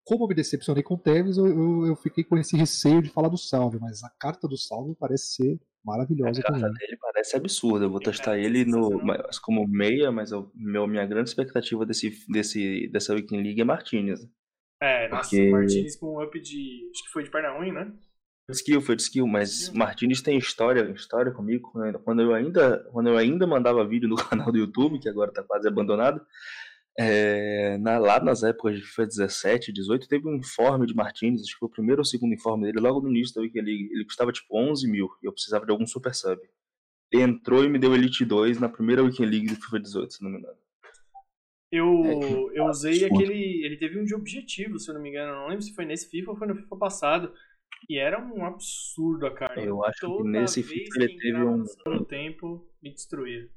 [0.05, 3.09] Como eu me decepcionei com o Tevez, eu, eu, eu fiquei com esse receio de
[3.09, 6.77] falar do Salvio, mas a carta do Salvio parece ser maravilhosa A carta também.
[6.79, 7.85] dele parece absurda.
[7.85, 9.01] Eu vou testar de ele no,
[9.43, 14.25] como meia, mas eu, meu, minha grande expectativa desse, desse, dessa Weekend League é Martinez.
[14.81, 16.89] É, nossa, Porque- o Martinez com um up de.
[16.93, 17.93] Acho que foi de perna ruim, né?
[18.51, 19.77] Skill, foi de skill, mas Skill.
[19.77, 21.71] Martinez tem história, história comigo.
[22.03, 24.15] Quando eu- ainda, quando eu ainda mandava vídeo no
[24.47, 26.21] canal do YouTube, que agora tá quase abandonado,
[26.97, 31.53] é, na- lá nas épocas de FIFA 17, 18, teve um informe de Martinez, acho
[31.53, 33.57] que foi o primeiro ou segundo informe dele, logo no início da League.
[33.57, 36.39] Ele custava tipo 11 mil e eu precisava de algum super sub.
[37.11, 40.23] Ele entrou e me deu Elite 2 na primeira Weekend League do FIFA 18, se
[40.23, 40.57] não me engano.
[41.71, 43.15] Eu, eu usei absurdo.
[43.15, 43.63] aquele.
[43.65, 45.31] Ele teve um de objetivo, se eu não me engano.
[45.31, 47.31] Eu não lembro se foi nesse FIFA ou foi no FIFA passado.
[47.89, 49.59] E era um absurdo a carta.
[49.59, 53.49] Eu acho que Toda nesse vez FIFA ele que teve um- no tempo, me destruía.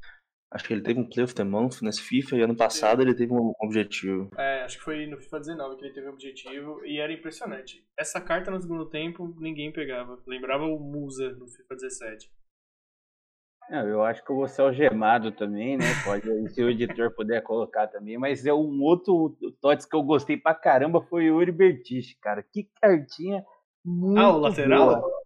[0.50, 3.14] Acho que ele teve um Play of the Month nesse FIFA e ano passado ele
[3.14, 4.28] teve um objetivo.
[4.36, 7.82] É, acho que foi no FIFA 19 que ele teve o objetivo e era impressionante.
[7.98, 10.22] Essa carta no segundo tempo ninguém pegava.
[10.26, 12.30] Lembrava o Musa no FIFA 17.
[13.70, 15.84] Não, eu acho que eu vou ser algemado também, né?
[16.04, 18.18] Pode, se o editor puder colocar também.
[18.18, 22.42] Mas é um outro TOTS que eu gostei pra caramba foi o Uri Bertiche, cara.
[22.42, 23.42] Que cartinha
[23.84, 25.00] muito Ah, o lateral?
[25.00, 25.22] boa.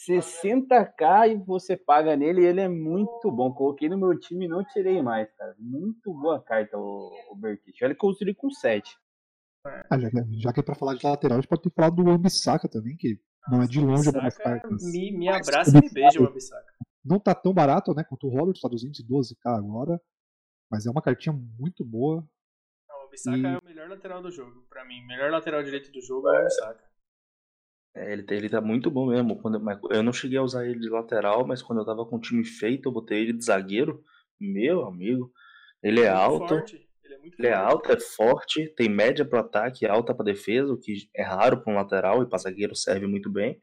[0.00, 3.52] 60k e você paga nele e ele é muito bom.
[3.52, 5.54] Coloquei no meu time e não tirei mais, cara.
[5.58, 7.84] Muito boa carta o, o Bertiche.
[7.84, 8.96] Olha que eu com 7.
[9.88, 12.02] Ah, já, que- já que é pra falar de lateral, a gente pode ter falado
[12.02, 14.82] do Ambissaca também, que Não é de longe Bissaka cartas.
[14.90, 16.22] me, me abraça e me beija cobiçada.
[16.26, 16.72] uma Bissaka.
[17.04, 18.02] Não tá tão barato, né?
[18.02, 20.00] Quanto o Robert, tá 212k agora.
[20.70, 22.26] Mas é uma cartinha muito boa.
[22.88, 25.00] Não, o Bissaka E- é o melhor lateral do jogo, pra mim.
[25.04, 26.82] O melhor lateral direito do jogo é o Bissaka.
[27.94, 29.40] É, ele, tá- ele tá muito bom mesmo.
[29.40, 32.16] Quando, mas eu não cheguei a usar ele de lateral, mas quando eu tava com
[32.16, 34.02] o time feito, eu botei ele de zagueiro.
[34.40, 35.32] Meu amigo,
[35.82, 36.48] ele é Muito alto.
[36.58, 37.72] forte, Ele é muito Ele é forte.
[37.72, 41.72] alto, é forte, tem média pro ataque, alta pra defesa, o que é raro pra
[41.72, 43.62] um lateral e pra zagueiro serve muito bem.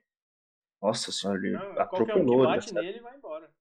[0.81, 2.43] Nossa senhora, ele Não, qualquer um que atropelou.
[2.43, 2.85] ele, bate sabe?
[2.85, 3.51] nele vai embora.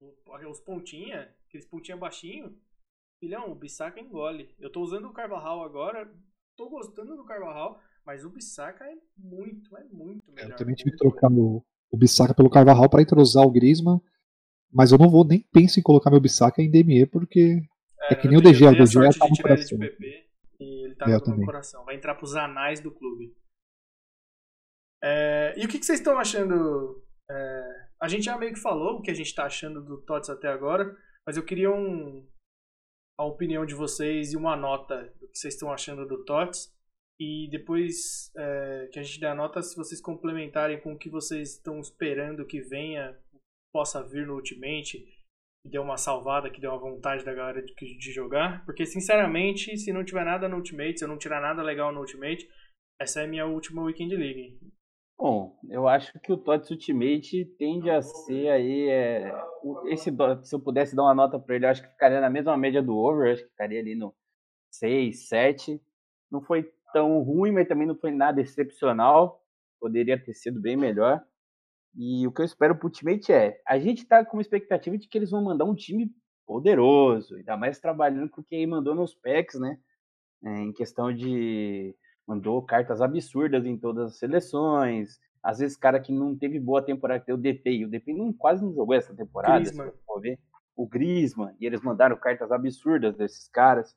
[0.00, 2.58] O- Os pontinha, aqueles pontinha baixinho,
[3.20, 4.52] filhão, o Bissaka engole.
[4.58, 6.12] Eu tô usando o Carvajal agora,
[6.56, 10.50] tô gostando do Carvajal, mas o Bissaka é muito, é muito melhor.
[10.50, 14.00] Eu também tive que trocar o, o Bissaka pelo Carvajal pra entrosar o Griezmann.
[14.72, 17.62] Mas eu não vou nem penso em colocar meu Bissaka em DME, porque
[18.10, 19.78] é que eu nem o DG, o DG tá no tirar ele coração.
[19.78, 20.26] PP
[20.60, 21.46] e ele tá É, eu no meu também.
[21.46, 21.84] coração.
[21.84, 23.36] Vai entrar pros anais do clube.
[25.02, 27.02] É, e o que, que vocês estão achando?
[27.30, 30.28] é, a gente já meio que falou o que a gente tá achando do TOTS
[30.30, 30.94] até agora,
[31.26, 32.26] mas eu queria um,
[33.18, 36.73] a opinião de vocês e uma nota do que vocês estão achando do TOTS.
[37.18, 41.08] E depois é, que a gente der a nota, se vocês complementarem com o que
[41.08, 43.16] vocês estão esperando que venha,
[43.72, 44.98] possa vir no Ultimate,
[45.62, 48.64] que deu uma salvada, que deu uma vontade da galera de, de jogar.
[48.64, 52.00] Porque, sinceramente, se não tiver nada no Ultimate, se eu não tirar nada legal no
[52.00, 52.48] Ultimate,
[53.00, 54.58] essa é a minha última Weekend League.
[55.16, 58.88] Bom, eu acho que o TOTS Ultimate tende a ser aí.
[58.88, 59.32] É,
[59.86, 60.10] esse,
[60.42, 62.96] se eu pudesse dar uma nota pra ele, acho que ficaria na mesma média do
[62.96, 64.12] over, acho que ficaria ali no
[64.72, 65.80] 6, 7.
[66.30, 69.42] Não foi tão ruim, mas também não foi nada excepcional.
[69.80, 71.20] Poderia ter sido bem melhor.
[71.96, 75.08] E o que eu espero pro Ultimate é: a gente tá com uma expectativa de
[75.08, 76.10] que eles vão mandar um time
[76.46, 79.76] poderoso, ainda mais trabalhando com quem mandou nos packs, né?
[80.44, 81.94] É, em questão de
[82.26, 85.18] mandou cartas absurdas em todas as seleções.
[85.42, 88.14] Às vezes, cara que não teve boa temporada, que tem o DP, e o DP
[88.14, 89.90] não, quase não jogou essa temporada, Griezmann.
[89.90, 90.38] se for ver.
[90.74, 93.94] O Griezmann, e eles mandaram cartas absurdas desses caras.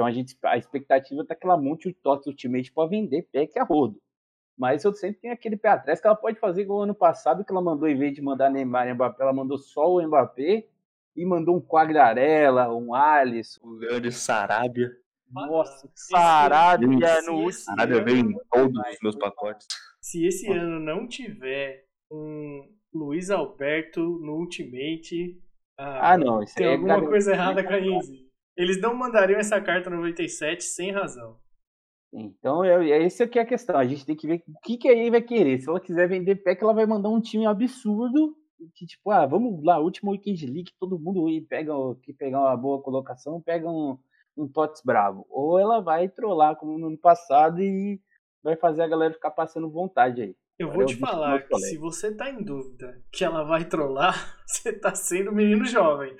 [0.00, 3.58] Então a gente a expectativa tá que ela monte o TOTS Ultimate para vender pack
[3.58, 4.00] a rodo.
[4.56, 7.52] Mas eu sempre tenho aquele pé atrás que ela pode fazer igual ano passado, que
[7.52, 10.66] ela mandou, em vez de mandar Neymar e Mbappé, ela mandou só o Mbappé
[11.14, 13.60] e mandou um Quagliarella, um Alisson.
[13.62, 14.90] O grande Sarabia.
[15.30, 19.66] Nossa, Sarabia esse- no esse Sarabia veio em todos os meus pacotes.
[20.00, 25.38] Se esse ano não tiver um Luiz Alberto no Ultimate.
[25.76, 28.29] Ah, não, isso Tem é alguma coisa errada com a Easy.
[28.56, 31.38] Eles não mandariam essa carta 97 sem razão.
[32.12, 33.76] Então, é, é esse aqui é a questão.
[33.76, 35.60] A gente tem que ver o que, que a EA vai querer.
[35.60, 38.36] Se ela quiser vender pack, ela vai mandar um time absurdo.
[38.74, 42.56] Que tipo, ah, vamos lá, último Weekend League, todo mundo aí pega, que pegar uma
[42.56, 43.96] boa colocação, pega um,
[44.36, 45.26] um TOTS bravo.
[45.30, 47.98] Ou ela vai trollar como no ano passado e
[48.42, 50.36] vai fazer a galera ficar passando vontade aí.
[50.58, 51.70] Eu Agora vou te que falar que falei.
[51.70, 54.14] se você tá em dúvida que ela vai trollar,
[54.46, 56.14] você tá sendo um menino jovem.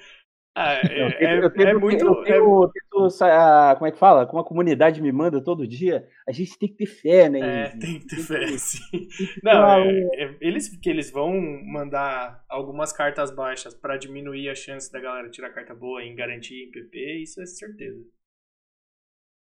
[0.52, 2.04] Ah, é, Eu tento- é- eu tento- é muito.
[2.04, 4.26] eu é- tento- eu tento sa- como é que fala?
[4.26, 7.66] Como a comunidade me manda todo dia, a gente tem que ter fé, né?
[7.66, 9.08] É, tem que ter Tem fé, que- sim.
[9.44, 11.32] Não, é, é- eles que eles vão
[11.64, 16.64] mandar algumas cartas baixas pra diminuir a chance da galera tirar carta boa e garantir
[16.66, 18.04] em PP, isso é certeza.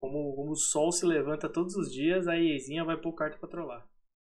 [0.01, 3.49] Como, como o sol se levanta todos os dias, a EAzinha vai pôr carta pra
[3.49, 3.89] trollar.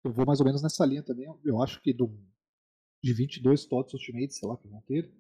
[0.05, 1.27] Eu vou mais ou menos nessa linha também.
[1.45, 2.13] Eu acho que do,
[3.03, 5.11] de 22 TOTS Ultimate, sei lá, que vão ter,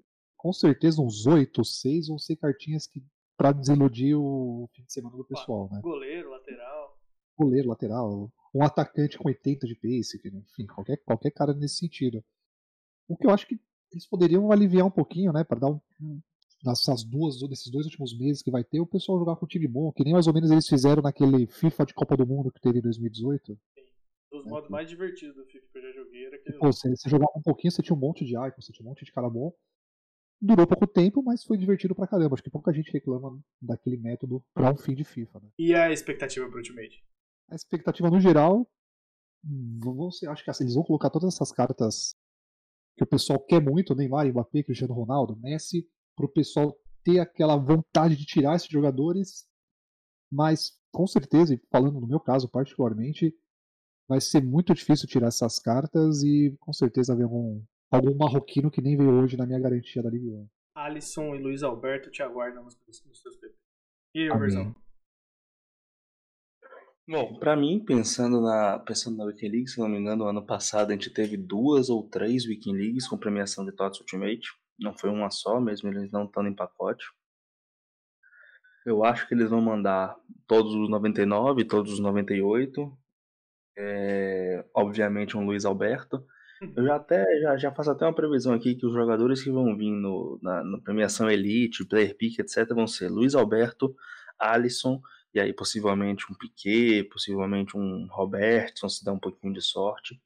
[0.44, 3.02] com certeza uns 8 ou 6 vão ser cartinhas que
[3.34, 5.80] pra desiludir o fim de semana do pessoal, né?
[5.80, 6.98] Goleiro, lateral.
[7.34, 12.22] Goleiro, lateral, um atacante com 80 de pace, enfim, qualquer, qualquer cara nesse sentido.
[13.08, 13.58] O que eu acho que
[13.90, 15.80] eles poderiam aliviar um pouquinho, né, para dar um,
[16.62, 19.66] nessas duas, nesses dois últimos meses que vai ter, o pessoal jogar com um time
[19.66, 22.60] bom, que nem mais ou menos eles fizeram naquele FIFA de Copa do Mundo que
[22.60, 23.58] teve em 2018.
[24.30, 26.58] Dos modos mais divertidos do FIFA que eu já joguei era aquele.
[26.58, 28.90] Pô, você, você jogava um pouquinho, você tinha um monte de icon, você tinha um
[28.90, 29.50] monte de cara bom.
[30.46, 32.34] Durou pouco tempo, mas foi divertido pra caramba.
[32.34, 35.40] Acho que pouca gente reclama daquele método pra um fim de FIFA.
[35.40, 35.48] Né?
[35.58, 37.02] E a expectativa pro Ultimate?
[37.48, 38.70] A expectativa no geral,
[39.42, 42.14] vão ser, acho que assim, eles vão colocar todas essas cartas
[42.94, 48.14] que o pessoal quer muito, Neymar, Mbappé, Cristiano Ronaldo, Messi, pro pessoal ter aquela vontade
[48.14, 49.46] de tirar esses jogadores,
[50.30, 53.34] mas com certeza, e falando no meu caso particularmente,
[54.06, 57.62] vai ser muito difícil tirar essas cartas e com certeza haver algum,
[57.94, 60.48] algum marroquino que nem veio hoje na minha garantia da Liga 1.
[60.76, 63.54] Alisson e Luiz Alberto te aguardam nos, nos seus PP.
[64.14, 64.74] E aí, versão?
[67.06, 70.90] Bom, pra mim, pensando na, pensando na Weekend League, se não me engano, ano passado
[70.90, 74.48] a gente teve duas ou três Weekend Leagues com premiação de TOTS Ultimate.
[74.78, 77.04] Não foi uma só, mesmo eles não estando em pacote.
[78.86, 82.98] Eu acho que eles vão mandar todos os 99, todos os 98.
[83.76, 86.26] é, obviamente um Luiz Alberto.
[86.76, 89.76] Eu já até já, já faço até uma previsão aqui que os jogadores que vão
[89.76, 93.94] vir no, na, na premiação Elite, Player Pick, etc., vão ser Luiz Alberto,
[94.38, 95.00] Alisson,
[95.34, 100.20] e aí possivelmente um Piquet, possivelmente um Robertson, se dá um pouquinho de sorte.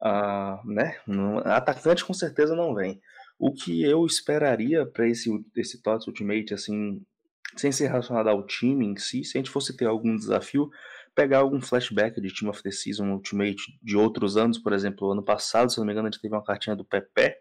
[0.00, 0.98] Ah, né?
[1.44, 3.00] atacante com certeza não vem.
[3.38, 7.00] O que eu esperaria para esse, esse TOTS Ultimate, assim,
[7.56, 10.70] sem ser relacionado ao time em si, se a gente fosse ter algum desafio,
[11.14, 15.22] pegar algum flashback de Team of the Season Ultimate de outros anos, por exemplo, ano
[15.22, 17.36] passado, se não me engano, a gente teve uma cartinha do Pepe,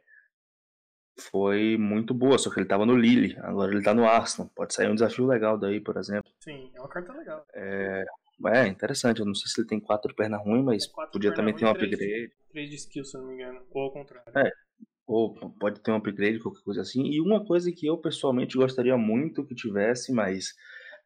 [1.19, 4.51] foi muito boa, só que ele estava no Lille, agora ele está no Arsenal.
[4.55, 6.31] Pode sair um desafio legal daí, por exemplo.
[6.39, 7.45] Sim, é uma carta legal.
[7.53, 8.05] É,
[8.47, 11.65] é interessante, eu não sei se ele tem quatro pernas ruins, mas podia também ter
[11.65, 11.97] um upgrade.
[11.97, 14.31] Três, três de skill, se não me engano, ou ao contrário.
[14.35, 14.51] É,
[15.05, 17.05] ou pode ter um upgrade, qualquer coisa assim.
[17.05, 20.55] E uma coisa que eu pessoalmente gostaria muito que tivesse, mas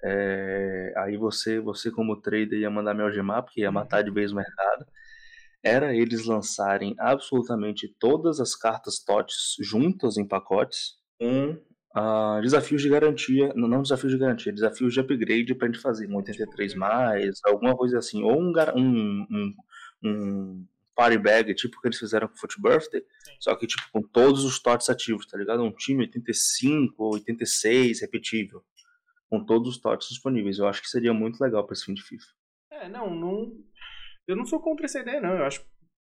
[0.03, 4.31] é, aí você, você como trader ia mandar me algemar, porque ia matar de vez
[4.31, 4.85] o mercado.
[5.63, 11.57] Era eles lançarem absolutamente todas as cartas TOTS juntas em pacotes, um
[11.97, 16.07] uh, desafios de garantia, não, não desafios de garantia, desafios de upgrade pra gente fazer,
[16.07, 19.53] um 83 mais, alguma coisa assim, ou um, um, um,
[20.03, 23.31] um party bag, tipo o que eles fizeram com o Foot Birthday, Sim.
[23.39, 25.63] só que tipo com todos os TOTS ativos, tá ligado?
[25.63, 28.63] Um time 85 ou 86 repetível
[29.29, 30.57] com todos os TOTS disponíveis.
[30.57, 32.25] Eu acho que seria muito legal para esse fim de FIFA.
[32.71, 33.51] É, não, não.
[34.27, 35.35] Eu não sou contra essa ideia, não.
[35.35, 35.65] Eu acho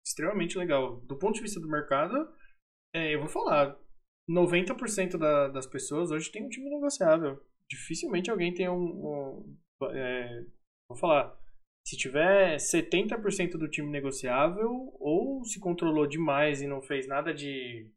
[0.07, 1.01] extremamente legal.
[1.03, 2.15] Do ponto de vista do mercado,
[2.95, 3.77] é, eu vou falar.
[4.29, 7.43] 90% da, das pessoas hoje tem um time negociável.
[7.69, 8.75] Dificilmente alguém tem um.
[8.75, 9.57] um
[9.91, 10.45] é,
[10.89, 11.37] vou falar.
[11.87, 17.91] Se tiver 70% do time negociável, ou se controlou demais e não fez nada de,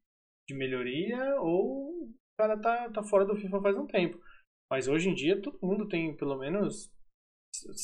[0.48, 4.18] de melhoria, ou o cara tá, tá fora do FIFA faz um tempo.
[4.72, 6.90] Mas hoje em dia todo mundo tem pelo menos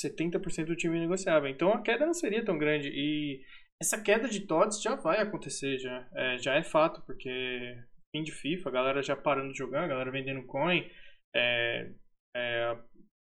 [0.02, 1.50] 70% do time negociável.
[1.50, 2.90] Então a queda não seria tão grande.
[2.90, 3.44] E
[3.82, 7.78] essa queda de TOTS já vai acontecer, já é, já é fato, porque
[8.16, 10.90] fim de FIFA, a galera já parando de jogar, a galera vendendo coin.
[11.36, 11.92] É,
[12.36, 12.78] é,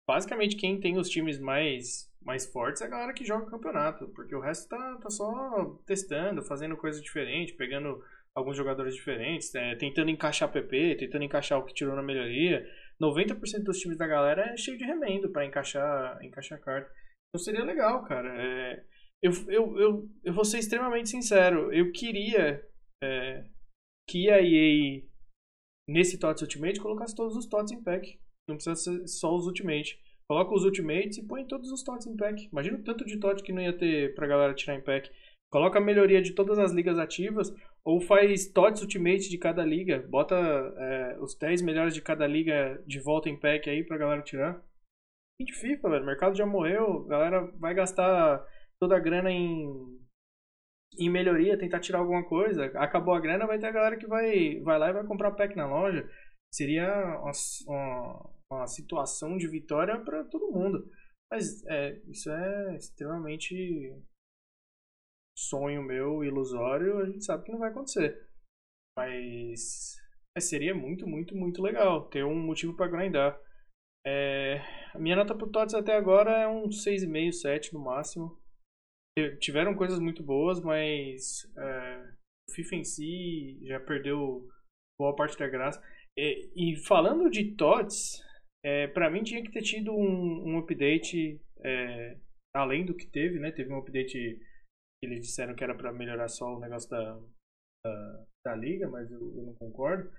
[0.09, 4.35] basicamente quem tem os times mais, mais fortes é a galera que joga campeonato, porque
[4.35, 8.01] o resto tá, tá só testando, fazendo coisa diferente, pegando
[8.33, 12.65] alguns jogadores diferentes, é, tentando encaixar PP, tentando encaixar o que tirou na melhoria.
[13.01, 16.91] 90% dos times da galera é cheio de remendo para encaixar, encaixar carta.
[17.29, 18.29] Então seria legal, cara.
[18.41, 18.85] É,
[19.23, 21.73] eu, eu, eu, eu vou ser extremamente sincero.
[21.73, 22.63] Eu queria
[23.03, 23.45] é,
[24.09, 25.03] que a EA,
[25.89, 28.21] nesse TOTS Ultimate, colocasse todos os TOTS em pack.
[28.49, 29.99] Não precisa ser só os Ultimate.
[30.29, 32.49] Coloca os Ultimates e põe todos os TOTS em pack.
[32.53, 35.11] Imagina o tanto de TOT que não ia ter pra galera tirar em pack.
[35.51, 37.53] Coloca a melhoria de todas as ligas ativas
[37.85, 40.07] ou faz TOTS Ultimate de cada liga.
[40.09, 44.23] Bota é, os 10 melhores de cada liga de volta em pack aí pra galera
[44.23, 44.63] tirar.
[45.41, 46.03] De FIFA, velho.
[46.03, 47.05] O mercado já morreu.
[47.07, 48.45] A galera vai gastar
[48.79, 49.99] toda a grana em,
[50.99, 52.67] em melhoria, tentar tirar alguma coisa.
[52.77, 55.57] Acabou a grana, vai ter a galera que vai, vai lá e vai comprar pack
[55.57, 56.09] na loja.
[56.53, 56.89] Seria
[57.21, 57.33] uma,
[57.67, 60.91] uma, uma situação de vitória para todo mundo.
[61.31, 63.95] Mas é, isso é extremamente
[65.37, 68.29] sonho meu ilusório, a gente sabe que não vai acontecer.
[68.97, 69.97] Mas
[70.37, 73.41] é, seria muito, muito, muito legal ter um motivo para grindar.
[74.07, 74.61] É,
[74.95, 78.39] a minha nota pro TOTS até agora é um 6,5, 7 no máximo.
[79.41, 82.13] Tiveram coisas muito boas, mas é,
[82.49, 84.49] o FIFA em si já perdeu
[84.99, 85.83] boa parte da graça.
[86.17, 88.23] E, e falando de TOTS,
[88.65, 92.17] é, para mim tinha que ter tido um, um update é,
[92.55, 93.51] além do que teve, né?
[93.51, 94.39] Teve um update
[95.03, 97.21] eles disseram que era para melhorar só o negócio da,
[97.85, 100.11] da, da liga, mas eu, eu não concordo.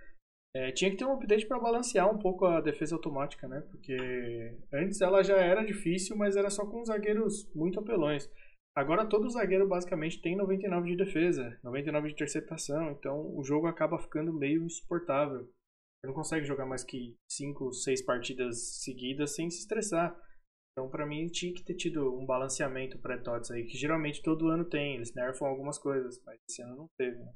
[0.54, 3.62] É, tinha que ter um update para balancear um pouco a defesa automática, né?
[3.72, 8.30] Porque antes ela já era difícil, mas era só com zagueiros muito apelões.
[8.76, 14.00] Agora todo zagueiro basicamente tem 99 de defesa, 99 de interceptação, então o jogo acaba
[14.00, 15.44] ficando meio insuportável.
[15.44, 20.18] Você não consegue jogar mais que 5, 6 partidas seguidas sem se estressar.
[20.72, 24.64] Então, para mim, tinha que ter tido um balanceamento pré-TOTS aí, que geralmente todo ano
[24.64, 24.96] tem.
[24.96, 27.34] Eles nerfam algumas coisas, mas esse ano não teve, né?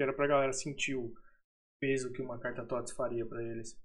[0.00, 1.14] Era pra galera sentir o
[1.80, 3.78] peso que uma carta TOTS faria para eles.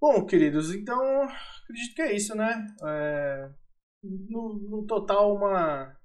[0.00, 2.66] Bom, queridos, então acredito que é isso, né?
[2.86, 3.52] É,
[4.02, 5.98] no, no, total, uma,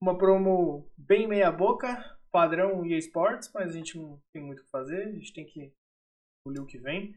[0.00, 4.70] uma promo bem meia-boca, padrão EA Sports, mas a gente não tem muito o que
[4.70, 5.72] fazer, a gente tem que
[6.44, 7.14] polir o que vem.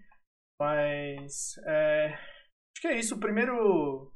[0.59, 2.17] Mas é,
[2.80, 3.15] Acho que é isso.
[3.15, 4.09] O primeiro.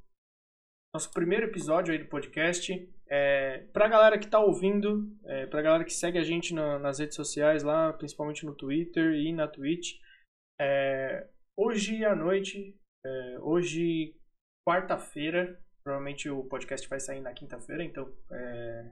[0.96, 2.72] Nosso primeiro episódio aí do podcast.
[3.10, 7.00] É, pra galera que tá ouvindo, é, pra galera que segue a gente na, nas
[7.00, 10.00] redes sociais lá, principalmente no Twitter e na Twitch.
[10.62, 14.16] É, hoje à noite, é, hoje,
[14.66, 18.92] quarta-feira, Provavelmente o podcast vai sair na quinta-feira, então é,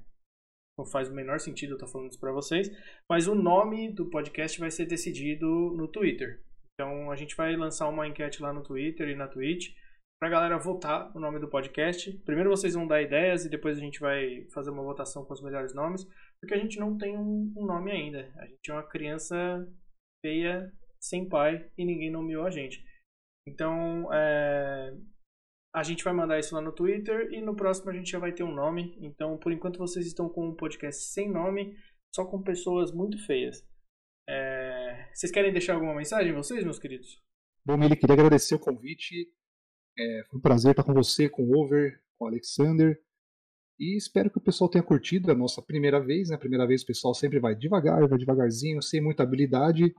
[0.78, 2.70] não faz o menor sentido eu estar falando isso para vocês.
[3.10, 6.44] Mas o nome do podcast vai ser decidido no Twitter.
[6.82, 9.76] Então a gente vai lançar uma enquete lá no Twitter e na Twitch
[10.20, 12.12] pra galera votar o nome do podcast.
[12.26, 15.44] Primeiro vocês vão dar ideias e depois a gente vai fazer uma votação com os
[15.44, 16.04] melhores nomes,
[16.40, 18.34] porque a gente não tem um, um nome ainda.
[18.38, 19.36] A gente é uma criança
[20.26, 22.84] feia, sem pai e ninguém nomeou a gente.
[23.48, 24.98] Então, é,
[25.76, 28.32] a gente vai mandar isso lá no Twitter e no próximo a gente já vai
[28.32, 28.98] ter um nome.
[29.02, 31.78] Então, por enquanto vocês estão com um podcast sem nome,
[32.16, 33.64] só com pessoas muito feias.
[34.28, 34.61] É,
[35.14, 37.22] vocês querem deixar alguma mensagem, vocês, meus queridos?
[37.66, 39.28] Bom, Mili, queria agradecer o convite.
[39.98, 43.00] É, foi um prazer estar com você, com o Over, com o Alexander.
[43.80, 46.30] E espero que o pessoal tenha curtido a nossa primeira vez.
[46.30, 46.36] Né?
[46.36, 49.94] A primeira vez o pessoal sempre vai devagar, vai devagarzinho, sem muita habilidade.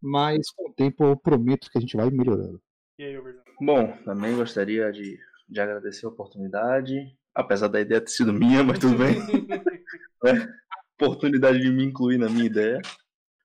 [0.00, 2.60] Mas com o tempo eu prometo que a gente vai melhorando.
[2.98, 3.42] E aí, Overton?
[3.60, 6.94] Bom, também gostaria de, de agradecer a oportunidade,
[7.34, 9.16] apesar da ideia ter sido minha, mas tudo bem.
[10.24, 10.52] né?
[11.00, 12.80] Oportunidade de me incluir na minha ideia.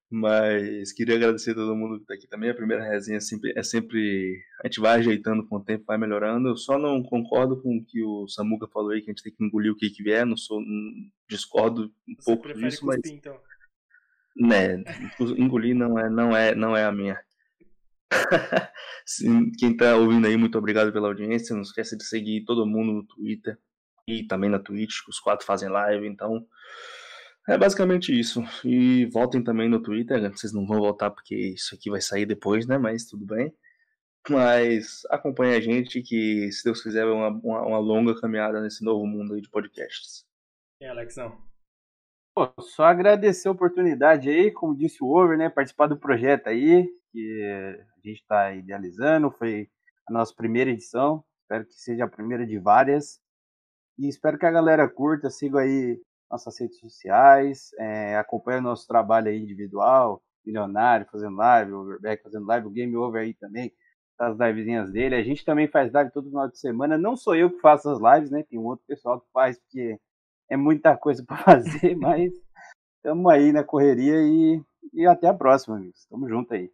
[0.09, 2.49] Mas queria agradecer a todo mundo que está aqui também.
[2.49, 4.39] A primeira resenha é sempre, é sempre.
[4.63, 6.49] A gente vai ajeitando com o tempo, vai melhorando.
[6.49, 9.33] Eu só não concordo com o que o Samuca falou aí, que a gente tem
[9.33, 10.25] que engolir o que, que vier.
[10.25, 10.91] Não sou, não,
[11.27, 12.97] discordo um Você pouco disso, mas.
[12.97, 13.39] cuspir, então?
[14.37, 14.83] Né,
[15.37, 17.19] engolir não é, não é, não é a minha.
[19.05, 21.55] Sim, Quem tá ouvindo aí, muito obrigado pela audiência.
[21.55, 23.57] Não esqueça de seguir todo mundo no Twitter
[24.07, 26.45] e também na Twitch, os quatro fazem live, então
[27.47, 28.41] é basicamente isso.
[28.63, 32.67] E voltem também no Twitter, vocês não vão voltar porque isso aqui vai sair depois,
[32.67, 32.77] né?
[32.77, 33.53] Mas tudo bem.
[34.29, 38.83] Mas acompanhe a gente que, se Deus quiser, é uma, uma, uma longa caminhada nesse
[38.83, 40.25] novo mundo aí de podcasts.
[40.81, 41.37] E Alex, não.
[42.33, 45.49] Pô, só agradecer a oportunidade aí, como disse o Over, né?
[45.49, 49.31] Participar do projeto aí, que a gente está idealizando.
[49.31, 49.69] Foi
[50.09, 51.23] a nossa primeira edição.
[51.43, 53.21] Espero que seja a primeira de várias.
[53.97, 58.87] E espero que a galera curta, siga aí nossas redes sociais, é, acompanhe o nosso
[58.87, 63.71] trabalho aí individual, milionário fazendo live, Overback fazendo live, o Game Over aí também,
[64.17, 65.15] as livezinhas dele.
[65.15, 66.97] A gente também faz live todo final de semana.
[66.97, 68.43] Não sou eu que faço as lives, né?
[68.43, 69.99] Tem um outro pessoal que faz, porque
[70.49, 72.31] é muita coisa para fazer, mas
[72.97, 74.61] estamos aí na correria e,
[74.93, 76.05] e até a próxima, amigos.
[76.09, 76.71] Tamo junto aí.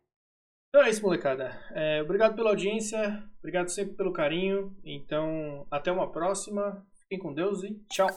[0.69, 1.51] Então é isso, molecada.
[1.71, 4.73] É, obrigado pela audiência, obrigado sempre pelo carinho.
[4.85, 6.85] Então, até uma próxima.
[7.01, 8.07] Fiquem com Deus e tchau.